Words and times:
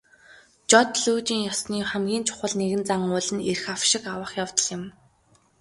Жод 0.69 0.91
лүйжин 1.03 1.39
ёсны 1.51 1.77
хамгийн 1.91 2.23
чухал 2.27 2.53
нэгэн 2.59 2.81
зан 2.89 3.01
үйл 3.15 3.29
нь 3.35 3.45
эрх 3.51 3.63
авшиг 3.75 4.03
авах 4.13 4.31
явдал 4.43 4.67
юм. 4.77 4.83